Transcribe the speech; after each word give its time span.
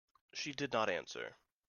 She 0.33 0.51
did 0.51 0.73
not 0.73 0.89
answer. 0.89 1.37